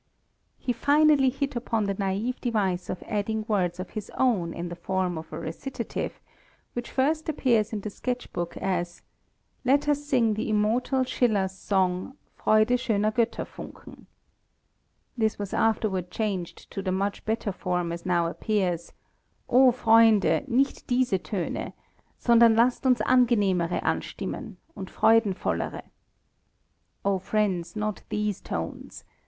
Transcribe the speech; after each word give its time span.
He 0.57 0.73
finally 0.73 1.29
hit 1.29 1.55
upon 1.55 1.83
the 1.83 1.93
naïve 1.93 2.39
device 2.41 2.89
of 2.89 3.03
adding 3.05 3.45
words 3.47 3.79
of 3.79 3.91
his 3.91 4.09
own 4.17 4.51
in 4.51 4.69
the 4.69 4.75
form 4.75 5.15
of 5.15 5.31
a 5.31 5.37
recitative, 5.37 6.19
which 6.73 6.89
first 6.89 7.29
appears 7.29 7.71
in 7.71 7.81
the 7.81 7.91
sketch 7.91 8.33
book 8.33 8.57
as, 8.57 9.03
"Let 9.63 9.87
us 9.87 10.03
sing 10.03 10.33
the 10.33 10.49
immortal 10.49 11.03
Schiller's 11.03 11.51
Song, 11.55 12.17
'Freude 12.33 12.77
schöner 12.79 13.13
Götterfunken.'" 13.13 14.07
This 15.15 15.37
was 15.37 15.53
afterward 15.53 16.09
changed 16.09 16.71
to 16.71 16.81
the 16.81 16.91
much 16.91 17.23
better 17.23 17.51
form 17.51 17.91
as 17.91 18.03
now 18.03 18.25
appears, 18.25 18.93
"O 19.49 19.71
Freunde, 19.71 20.47
nicht 20.47 20.87
diese 20.87 21.19
Töne! 21.19 21.73
sondern 22.17 22.55
lasst 22.55 22.87
uns 22.87 23.01
angenehmere 23.01 23.79
anstimmen, 23.83 24.57
und 24.75 24.89
freudenvollere." 24.89 25.83
(O 27.05 27.19
friends, 27.19 27.75
not 27.75 28.01
these 28.09 28.41
tones. 28.41 29.03